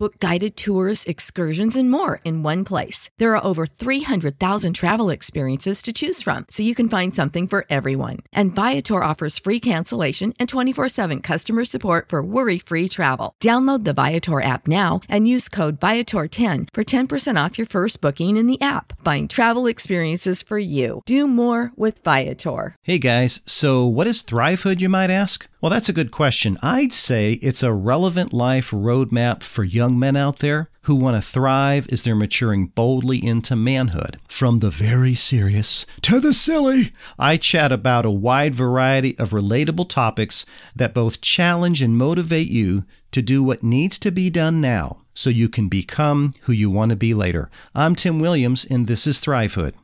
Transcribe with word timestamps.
Book 0.00 0.20
guided 0.20 0.56
tours, 0.56 1.02
excursions, 1.06 1.76
and 1.76 1.90
more 1.90 2.20
in 2.22 2.44
one 2.44 2.64
place. 2.64 3.10
There 3.18 3.34
are 3.34 3.44
over 3.44 3.66
300,000 3.66 4.72
travel 4.74 5.10
experiences 5.10 5.82
to 5.82 5.92
choose 5.92 6.22
from, 6.22 6.46
so 6.50 6.62
you 6.62 6.76
can 6.76 6.88
find 6.88 7.12
something 7.12 7.48
for 7.48 7.66
everyone. 7.68 8.18
And 8.32 8.54
Viator 8.54 9.02
offers 9.02 9.40
free 9.40 9.58
cancellation 9.58 10.34
and 10.38 10.48
24 10.48 10.88
7 10.88 11.20
customer 11.20 11.64
support 11.64 12.10
for 12.10 12.22
worry 12.22 12.60
free 12.60 12.88
travel. 12.88 13.34
Download 13.42 13.82
the 13.82 13.92
Viator 13.92 14.40
app 14.40 14.68
now 14.68 15.00
and 15.08 15.26
use 15.26 15.48
code 15.48 15.80
Viator10 15.80 16.68
for 16.72 16.84
10% 16.84 17.44
off 17.44 17.58
your 17.58 17.66
first 17.66 18.00
booking 18.00 18.36
in 18.36 18.46
the 18.46 18.60
app. 18.60 18.92
Find 19.04 19.28
travel 19.28 19.66
experiences 19.66 20.44
for 20.44 20.60
you. 20.60 21.02
Do 21.06 21.26
more 21.26 21.72
with 21.74 22.04
Viator. 22.04 22.76
Hey 22.84 22.98
guys, 22.98 23.40
so 23.46 23.84
what 23.84 24.06
is 24.06 24.22
Thrivehood, 24.22 24.78
you 24.80 24.88
might 24.88 25.10
ask? 25.10 25.48
Well, 25.60 25.70
that's 25.70 25.88
a 25.88 25.92
good 25.92 26.12
question. 26.12 26.56
I'd 26.62 26.92
say 26.92 27.32
it's 27.42 27.64
a 27.64 27.72
relevant 27.72 28.32
life 28.32 28.70
roadmap 28.70 29.42
for 29.42 29.64
young 29.64 29.87
men 29.90 30.16
out 30.16 30.38
there 30.38 30.70
who 30.82 30.96
want 30.96 31.16
to 31.16 31.30
thrive 31.30 31.86
as 31.92 32.02
they're 32.02 32.14
maturing 32.14 32.66
boldly 32.66 33.24
into 33.24 33.54
manhood. 33.54 34.18
From 34.26 34.60
the 34.60 34.70
very 34.70 35.14
serious 35.14 35.84
to 36.02 36.18
the 36.18 36.34
silly, 36.34 36.92
I 37.18 37.36
chat 37.36 37.70
about 37.70 38.06
a 38.06 38.10
wide 38.10 38.54
variety 38.54 39.18
of 39.18 39.30
relatable 39.30 39.88
topics 39.88 40.46
that 40.74 40.94
both 40.94 41.20
challenge 41.20 41.82
and 41.82 41.96
motivate 41.96 42.48
you 42.48 42.84
to 43.12 43.22
do 43.22 43.42
what 43.42 43.62
needs 43.62 43.98
to 44.00 44.10
be 44.10 44.30
done 44.30 44.60
now 44.60 45.02
so 45.14 45.30
you 45.30 45.48
can 45.48 45.68
become 45.68 46.32
who 46.42 46.52
you 46.52 46.70
want 46.70 46.90
to 46.90 46.96
be 46.96 47.12
later. 47.12 47.50
I'm 47.74 47.94
Tim 47.94 48.20
Williams, 48.20 48.64
and 48.64 48.86
this 48.86 49.06
is 49.06 49.20
Thrivehood. 49.20 49.74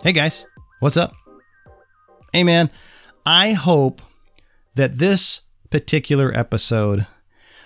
Hey 0.00 0.12
guys, 0.12 0.46
what's 0.78 0.96
up? 0.96 1.12
Hey 2.32 2.44
man, 2.44 2.70
I 3.26 3.50
hope 3.52 4.00
that 4.76 4.98
this 4.98 5.42
particular 5.70 6.32
episode 6.36 7.08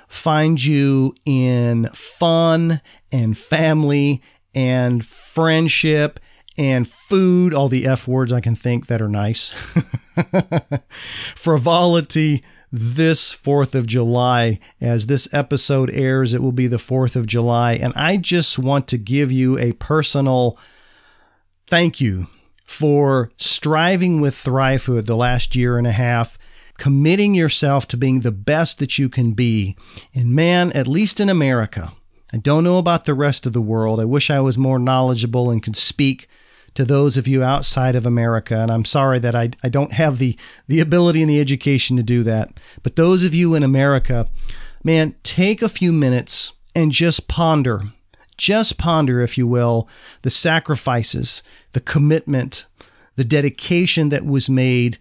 finds 0.08 0.66
you 0.66 1.14
in 1.26 1.90
fun 1.92 2.80
and 3.12 3.36
family 3.36 4.22
and 4.54 5.04
friendship 5.04 6.20
and 6.56 6.88
food, 6.88 7.52
all 7.52 7.68
the 7.68 7.86
F 7.86 8.08
words 8.08 8.32
I 8.32 8.40
can 8.40 8.54
think 8.54 8.86
that 8.86 9.02
are 9.02 9.10
nice. 9.10 9.50
Frivolity 11.36 12.42
this 12.72 13.30
4th 13.30 13.74
of 13.74 13.86
July. 13.86 14.58
As 14.80 15.06
this 15.06 15.28
episode 15.34 15.90
airs, 15.90 16.32
it 16.32 16.40
will 16.40 16.52
be 16.52 16.66
the 16.66 16.78
4th 16.78 17.14
of 17.14 17.26
July. 17.26 17.74
And 17.74 17.92
I 17.94 18.16
just 18.16 18.58
want 18.58 18.88
to 18.88 18.96
give 18.96 19.30
you 19.30 19.58
a 19.58 19.72
personal 19.72 20.58
thank 21.66 22.00
you 22.00 22.28
for 22.64 23.30
striving 23.36 24.20
with 24.20 24.34
Thrivehood 24.34 25.06
the 25.06 25.16
last 25.16 25.54
year 25.54 25.78
and 25.78 25.86
a 25.86 25.92
half, 25.92 26.38
committing 26.78 27.34
yourself 27.34 27.86
to 27.88 27.96
being 27.96 28.20
the 28.20 28.32
best 28.32 28.78
that 28.78 28.98
you 28.98 29.08
can 29.08 29.32
be. 29.32 29.76
And 30.14 30.32
man, 30.32 30.72
at 30.72 30.88
least 30.88 31.20
in 31.20 31.28
America, 31.28 31.92
I 32.32 32.38
don't 32.38 32.64
know 32.64 32.78
about 32.78 33.04
the 33.04 33.14
rest 33.14 33.46
of 33.46 33.52
the 33.52 33.60
world. 33.60 34.00
I 34.00 34.06
wish 34.06 34.30
I 34.30 34.40
was 34.40 34.56
more 34.56 34.78
knowledgeable 34.78 35.50
and 35.50 35.62
could 35.62 35.76
speak 35.76 36.28
to 36.74 36.84
those 36.84 37.18
of 37.18 37.28
you 37.28 37.42
outside 37.42 37.94
of 37.94 38.06
America. 38.06 38.56
And 38.56 38.70
I'm 38.70 38.86
sorry 38.86 39.18
that 39.18 39.34
I, 39.34 39.50
I 39.62 39.68
don't 39.68 39.92
have 39.92 40.18
the, 40.18 40.38
the 40.66 40.80
ability 40.80 41.20
and 41.20 41.28
the 41.28 41.40
education 41.40 41.98
to 41.98 42.02
do 42.02 42.22
that. 42.22 42.58
But 42.82 42.96
those 42.96 43.22
of 43.24 43.34
you 43.34 43.54
in 43.54 43.62
America, 43.62 44.28
man, 44.82 45.14
take 45.22 45.60
a 45.60 45.68
few 45.68 45.92
minutes 45.92 46.54
and 46.74 46.90
just 46.90 47.28
ponder 47.28 47.92
just 48.36 48.78
ponder, 48.78 49.20
if 49.20 49.36
you 49.38 49.46
will, 49.46 49.88
the 50.22 50.30
sacrifices, 50.30 51.42
the 51.72 51.80
commitment, 51.80 52.66
the 53.16 53.24
dedication 53.24 54.08
that 54.08 54.24
was 54.24 54.48
made 54.48 54.98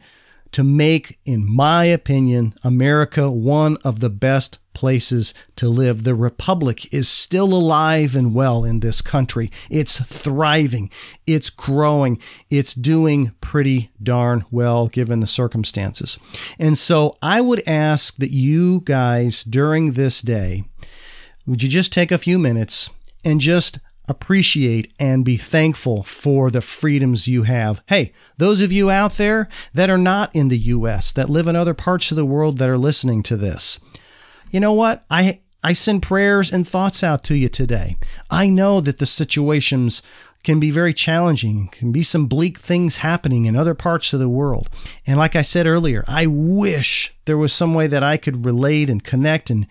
to 0.51 0.63
make, 0.63 1.17
in 1.25 1.49
my 1.49 1.85
opinion, 1.85 2.53
America 2.63 3.31
one 3.31 3.77
of 3.83 3.99
the 4.01 4.09
best 4.09 4.59
places 4.73 5.33
to 5.55 5.69
live. 5.69 6.03
The 6.03 6.15
Republic 6.15 6.93
is 6.93 7.07
still 7.07 7.53
alive 7.53 8.15
and 8.15 8.33
well 8.33 8.65
in 8.65 8.79
this 8.79 9.01
country. 9.01 9.51
It's 9.69 9.99
thriving, 9.99 10.89
it's 11.25 11.49
growing, 11.49 12.19
it's 12.49 12.73
doing 12.73 13.31
pretty 13.41 13.91
darn 14.01 14.45
well 14.51 14.87
given 14.87 15.19
the 15.19 15.27
circumstances. 15.27 16.19
And 16.59 16.77
so 16.77 17.17
I 17.21 17.41
would 17.41 17.63
ask 17.67 18.17
that 18.17 18.31
you 18.31 18.81
guys 18.81 19.43
during 19.43 19.93
this 19.93 20.21
day, 20.21 20.63
would 21.45 21.63
you 21.63 21.69
just 21.69 21.93
take 21.93 22.11
a 22.11 22.17
few 22.17 22.37
minutes 22.37 22.89
and 23.23 23.41
just 23.41 23.79
appreciate 24.07 24.91
and 24.99 25.23
be 25.23 25.37
thankful 25.37 26.03
for 26.03 26.49
the 26.49 26.61
freedoms 26.61 27.27
you 27.27 27.43
have. 27.43 27.81
Hey, 27.87 28.13
those 28.37 28.61
of 28.61 28.71
you 28.71 28.89
out 28.89 29.13
there 29.13 29.47
that 29.73 29.89
are 29.89 29.97
not 29.97 30.35
in 30.35 30.49
the 30.49 30.57
US, 30.57 31.11
that 31.13 31.29
live 31.29 31.47
in 31.47 31.55
other 31.55 31.73
parts 31.73 32.11
of 32.11 32.17
the 32.17 32.25
world 32.25 32.57
that 32.57 32.69
are 32.69 32.77
listening 32.77 33.23
to 33.23 33.37
this, 33.37 33.79
you 34.51 34.59
know 34.59 34.73
what? 34.73 35.05
I 35.09 35.39
I 35.63 35.73
send 35.73 36.01
prayers 36.01 36.51
and 36.51 36.67
thoughts 36.67 37.03
out 37.03 37.23
to 37.25 37.35
you 37.35 37.47
today. 37.47 37.97
I 38.31 38.49
know 38.49 38.81
that 38.81 38.97
the 38.97 39.05
situations 39.05 40.01
can 40.43 40.59
be 40.59 40.71
very 40.71 40.93
challenging, 40.93 41.67
can 41.67 41.91
be 41.91 42.01
some 42.01 42.25
bleak 42.25 42.57
things 42.57 42.97
happening 42.97 43.45
in 43.45 43.55
other 43.55 43.75
parts 43.75 44.11
of 44.11 44.19
the 44.19 44.27
world. 44.27 44.71
And 45.05 45.17
like 45.17 45.35
I 45.35 45.43
said 45.43 45.67
earlier, 45.67 46.03
I 46.07 46.25
wish 46.25 47.15
there 47.25 47.37
was 47.37 47.53
some 47.53 47.75
way 47.75 47.85
that 47.85 48.03
I 48.03 48.17
could 48.17 48.43
relate 48.43 48.89
and 48.89 49.03
connect 49.03 49.51
and 49.51 49.67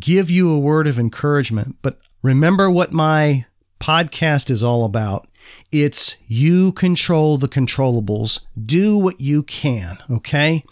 give 0.00 0.30
you 0.30 0.50
a 0.50 0.58
word 0.58 0.86
of 0.86 0.98
encouragement, 0.98 1.76
but 1.82 1.98
Remember 2.24 2.70
what 2.70 2.90
my 2.90 3.44
podcast 3.78 4.48
is 4.48 4.62
all 4.62 4.86
about. 4.86 5.28
It's 5.70 6.16
you 6.26 6.72
control 6.72 7.36
the 7.36 7.48
controllables. 7.48 8.40
Do 8.58 8.96
what 8.96 9.20
you 9.20 9.42
can, 9.42 9.98
okay? 10.10 10.64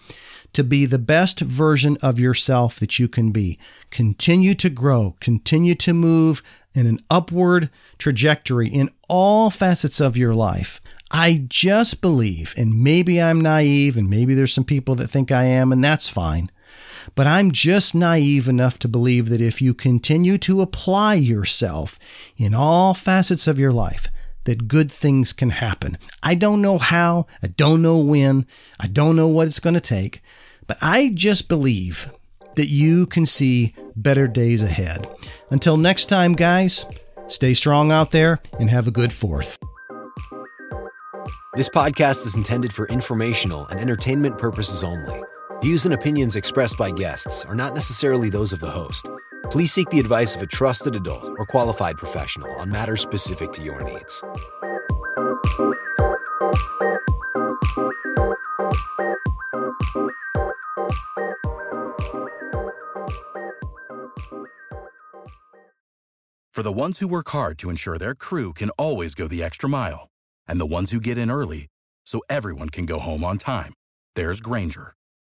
To 0.54 0.64
be 0.64 0.86
the 0.86 0.98
best 0.98 1.40
version 1.40 1.98
of 2.00 2.18
yourself 2.18 2.80
that 2.80 2.98
you 2.98 3.06
can 3.06 3.32
be. 3.32 3.58
Continue 3.90 4.54
to 4.54 4.70
grow, 4.70 5.14
continue 5.20 5.74
to 5.74 5.92
move 5.92 6.42
in 6.72 6.86
an 6.86 7.00
upward 7.10 7.68
trajectory 7.98 8.68
in 8.68 8.88
all 9.06 9.50
facets 9.50 10.00
of 10.00 10.16
your 10.16 10.34
life. 10.34 10.80
I 11.10 11.44
just 11.50 12.00
believe, 12.00 12.54
and 12.56 12.82
maybe 12.82 13.20
I'm 13.20 13.42
naive, 13.42 13.98
and 13.98 14.08
maybe 14.08 14.32
there's 14.32 14.54
some 14.54 14.64
people 14.64 14.94
that 14.94 15.08
think 15.08 15.30
I 15.30 15.44
am, 15.44 15.70
and 15.70 15.84
that's 15.84 16.08
fine. 16.08 16.50
But 17.14 17.26
I'm 17.26 17.52
just 17.52 17.94
naive 17.94 18.48
enough 18.48 18.78
to 18.80 18.88
believe 18.88 19.28
that 19.28 19.40
if 19.40 19.60
you 19.60 19.74
continue 19.74 20.38
to 20.38 20.60
apply 20.60 21.14
yourself 21.14 21.98
in 22.36 22.54
all 22.54 22.94
facets 22.94 23.46
of 23.46 23.58
your 23.58 23.72
life, 23.72 24.08
that 24.44 24.68
good 24.68 24.90
things 24.90 25.32
can 25.32 25.50
happen. 25.50 25.96
I 26.22 26.34
don't 26.34 26.62
know 26.62 26.78
how, 26.78 27.26
I 27.42 27.48
don't 27.48 27.82
know 27.82 27.98
when, 27.98 28.46
I 28.80 28.88
don't 28.88 29.16
know 29.16 29.28
what 29.28 29.48
it's 29.48 29.60
going 29.60 29.74
to 29.74 29.80
take, 29.80 30.22
but 30.66 30.78
I 30.80 31.10
just 31.14 31.48
believe 31.48 32.10
that 32.56 32.68
you 32.68 33.06
can 33.06 33.24
see 33.24 33.74
better 33.96 34.26
days 34.26 34.62
ahead. 34.62 35.08
Until 35.50 35.76
next 35.76 36.06
time, 36.06 36.32
guys, 36.32 36.84
stay 37.28 37.54
strong 37.54 37.90
out 37.90 38.10
there 38.10 38.40
and 38.58 38.68
have 38.68 38.86
a 38.86 38.92
good 38.92 39.12
fourth. 39.12 39.58
This 41.54 41.68
podcast 41.68 42.26
is 42.26 42.34
intended 42.34 42.72
for 42.72 42.88
informational 42.88 43.66
and 43.66 43.78
entertainment 43.78 44.38
purposes 44.38 44.82
only. 44.82 45.22
Views 45.62 45.84
and 45.84 45.94
opinions 45.94 46.34
expressed 46.34 46.76
by 46.76 46.90
guests 46.90 47.44
are 47.44 47.54
not 47.54 47.72
necessarily 47.72 48.28
those 48.28 48.52
of 48.52 48.58
the 48.58 48.68
host. 48.68 49.08
Please 49.44 49.72
seek 49.72 49.88
the 49.90 50.00
advice 50.00 50.34
of 50.34 50.42
a 50.42 50.46
trusted 50.46 50.96
adult 50.96 51.30
or 51.38 51.46
qualified 51.46 51.96
professional 51.96 52.52
on 52.56 52.68
matters 52.68 53.00
specific 53.00 53.52
to 53.52 53.62
your 53.62 53.80
needs. 53.84 54.24
For 66.50 66.64
the 66.64 66.72
ones 66.72 66.98
who 66.98 67.06
work 67.06 67.28
hard 67.28 67.56
to 67.58 67.70
ensure 67.70 67.98
their 67.98 68.16
crew 68.16 68.52
can 68.52 68.70
always 68.70 69.14
go 69.14 69.28
the 69.28 69.44
extra 69.44 69.68
mile, 69.68 70.08
and 70.48 70.60
the 70.60 70.66
ones 70.66 70.90
who 70.90 70.98
get 70.98 71.16
in 71.16 71.30
early 71.30 71.68
so 72.04 72.20
everyone 72.28 72.68
can 72.68 72.84
go 72.84 72.98
home 72.98 73.22
on 73.22 73.38
time, 73.38 73.74
there's 74.16 74.40
Grainger 74.40 74.94